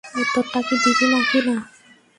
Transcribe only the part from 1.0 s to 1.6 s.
নাকি না?